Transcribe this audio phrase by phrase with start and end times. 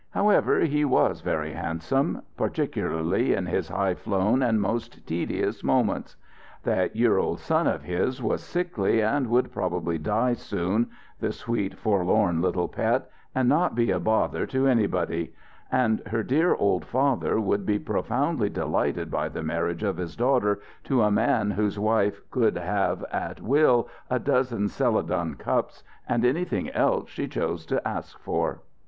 [0.09, 6.15] However, he was very handsome, particularly in his highflown and most tedious moments;
[6.63, 11.77] that year old son of his was sickly and would probably die soon, the sweet,
[11.77, 15.35] forlorn little pet, and not be a bother to anybody:
[15.71, 20.59] and her dear old father would be profoundly delighted by the marriage of his daughter
[20.83, 26.71] to a man whose wife could have at will a dozen céladon cups, and anything
[26.71, 28.63] else she chose to ask for....